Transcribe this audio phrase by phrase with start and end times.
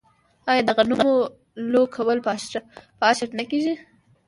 [0.51, 1.11] آیا د غنمو
[1.71, 2.17] لو کول
[2.99, 3.73] په اشر نه کیږي؟